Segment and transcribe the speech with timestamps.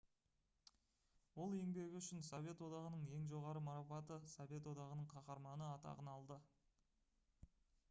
[1.43, 6.43] ол еңбегі үшін совет одағының ең жоғары марапаты «совет одағының қаһарманы» атағын алды